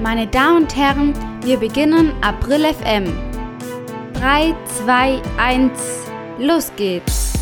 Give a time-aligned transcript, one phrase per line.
[0.00, 3.06] Meine Damen und Herren, wir beginnen April FM.
[4.12, 5.72] 3, 2, 1,
[6.38, 7.32] los geht's.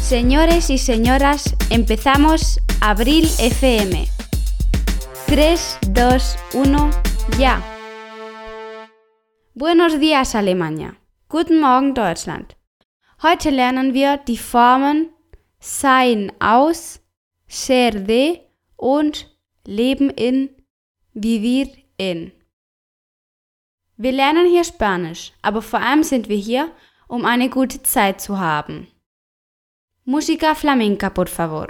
[0.00, 4.08] Señores y señoras, empezamos Abril FM.
[5.26, 6.90] 3, 2, 1,
[7.38, 7.62] ya.
[9.54, 10.96] Buenos días Alemania.
[11.28, 12.56] Guten Morgen Deutschland.
[13.22, 15.10] Heute lernen wir die Formen
[15.60, 17.00] sein aus,
[17.46, 18.40] ser de
[18.76, 19.28] und
[19.66, 20.55] leben in,
[21.16, 22.30] vivir in.
[23.96, 26.70] Wir lernen hier Spanisch, aber vor allem sind wir hier,
[27.08, 28.88] um eine gute Zeit zu haben.
[30.04, 31.68] Música flamenca, por favor.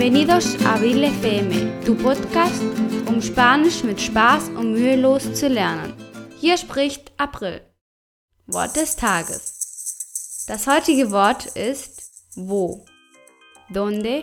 [0.00, 2.62] Bienvenidos a Abril FM, tu Podcast,
[3.06, 5.92] um Spanisch mit Spaß und mühelos zu lernen.
[6.38, 7.60] Hier spricht April.
[8.46, 10.46] Wort des Tages.
[10.48, 12.00] Das heutige Wort ist
[12.34, 12.86] wo,
[13.68, 14.22] donde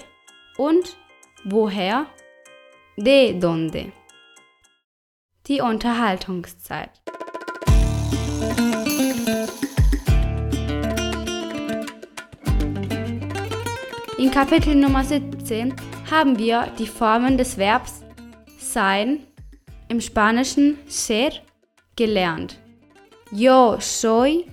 [0.58, 0.98] und
[1.46, 2.08] woher,
[2.96, 3.92] de donde.
[5.46, 6.90] Die Unterhaltungszeit.
[14.18, 15.37] In Kapitel Nummer 17
[16.12, 18.02] haben wir die Formen des Verbs
[18.60, 19.20] sein
[19.88, 21.32] im Spanischen ser
[21.96, 22.58] gelernt.
[23.32, 24.46] Yo soy,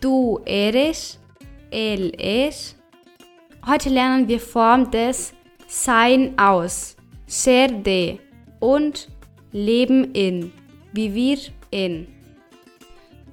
[0.00, 1.18] du eres,
[1.70, 2.76] él es.
[3.66, 5.32] Heute lernen wir Form des
[5.68, 8.18] sein aus, ser de
[8.60, 9.08] und
[9.52, 10.52] leben in,
[10.92, 11.38] vivir
[11.70, 12.06] in.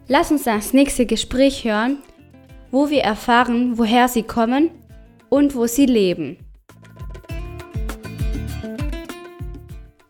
[0.08, 1.98] Lass uns das nächste Gespräch hören,
[2.72, 4.72] wo wir erfahren, woher sie kommen
[5.30, 6.38] und wo sie leben.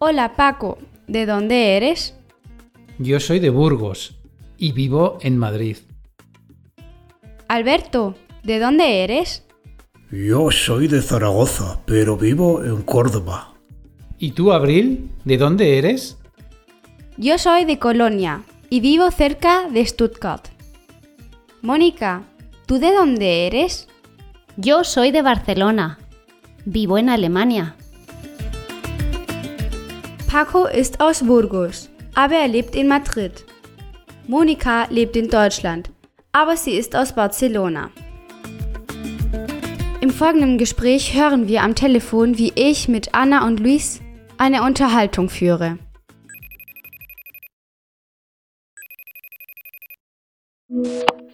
[0.01, 2.15] Hola Paco, ¿de dónde eres?
[2.99, 4.15] Yo soy de Burgos
[4.57, 5.75] y vivo en Madrid.
[7.49, 9.43] Alberto, ¿de dónde eres?
[10.09, 13.55] Yo soy de Zaragoza, pero vivo en Córdoba.
[14.17, 15.11] ¿Y tú, Abril?
[15.25, 16.17] ¿De dónde eres?
[17.17, 20.47] Yo soy de Colonia y vivo cerca de Stuttgart.
[21.61, 22.23] Mónica,
[22.67, 23.89] ¿tú de dónde eres?
[24.55, 25.99] Yo soy de Barcelona.
[26.63, 27.75] Vivo en Alemania.
[30.29, 33.43] Paco ist aus Burgos, aber er lebt in Madrid.
[34.27, 35.89] Monika lebt in Deutschland,
[36.31, 37.89] aber sie ist aus Barcelona.
[40.01, 44.01] Im folgenden Gespräch hören wir am Telefon, wie ich mit Anna und Luis
[44.37, 45.79] eine Unterhaltung führe.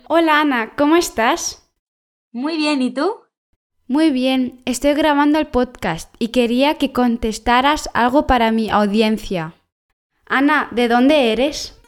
[0.08, 1.70] Hola Ana, ¿cómo estás?
[2.32, 3.25] Muy bien, ¿y tú?
[3.88, 9.53] Muy bien, estoy grabando el podcast y quería que contestaras algo para mi audiencia.
[10.25, 11.79] Ana, ¿de dónde eres?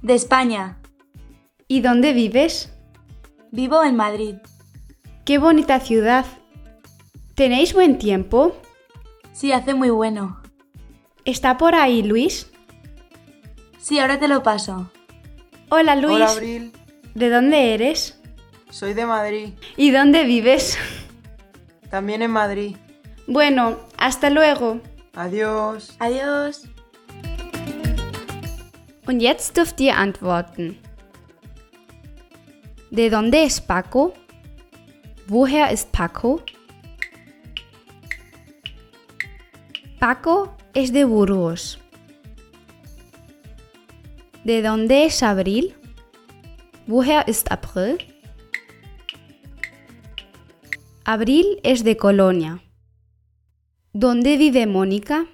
[0.00, 0.78] De España.
[1.68, 2.72] ¿Y dónde vives?
[3.50, 4.36] Vivo en Madrid.
[5.26, 6.24] Qué bonita ciudad.
[7.34, 8.56] ¿Tenéis buen tiempo?
[9.32, 10.40] Sí, hace muy bueno.
[11.26, 12.50] ¿Está por ahí Luis?
[13.78, 14.90] Sí, ahora te lo paso.
[15.68, 16.14] Hola Luis.
[16.14, 16.72] Hola Abril,
[17.14, 18.13] ¿De dónde eres?
[18.74, 20.76] Soy de Madrid, ¿Y dónde vives?
[21.90, 22.76] también en Madrid.
[23.28, 24.80] Bueno, hasta luego.
[25.14, 25.94] Adiós.
[26.00, 26.64] Adiós.
[29.06, 30.76] Und jetzt dürft ihr antworten.
[32.90, 34.12] ¿De dónde es Paco?
[35.28, 36.42] Woher ist Paco?
[40.00, 41.78] Paco es de Burgos.
[44.42, 45.74] ¿De dónde es Abril?
[46.88, 48.13] Woher ist April?
[51.06, 52.62] Abril es de Colonia.
[53.92, 55.26] ¿Dónde vive Mónica?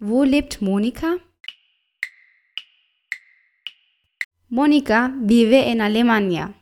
[0.00, 1.18] Wo lebt Mónica?
[4.48, 6.54] Mónica vive en Alemania.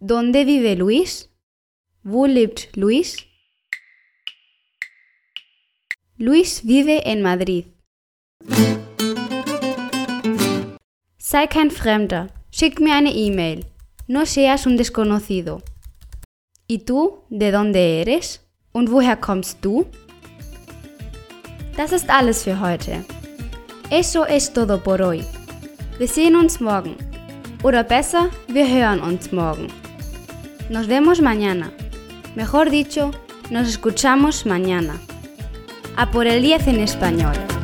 [0.00, 1.28] ¿Dónde vive Luis?
[2.02, 3.26] Wo lebt Luis?
[6.16, 7.66] Luis vive en Madrid.
[11.18, 12.32] Sei kein Fremder.
[12.50, 13.66] Schick mir eine E-Mail.
[14.08, 15.62] No seas un desconocido.
[16.68, 17.22] ¿Y tú?
[17.30, 18.40] ¿De dónde eres?
[18.72, 19.86] Und woher kommst du?
[21.76, 23.04] Das ist alles für heute.
[23.90, 25.24] Eso es todo por hoy.
[25.98, 26.96] Wir sehen uns morgen.
[27.62, 29.68] Oder besser, wir hören uns morgen.
[30.68, 31.70] Nos vemos mañana.
[32.34, 33.12] Mejor dicho,
[33.48, 34.94] nos escuchamos mañana.
[35.96, 37.55] A por el 10 en español.